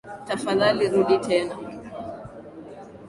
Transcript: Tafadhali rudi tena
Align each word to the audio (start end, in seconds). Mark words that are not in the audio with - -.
Tafadhali 0.27 0.85
rudi 0.93 1.17
tena 1.27 1.55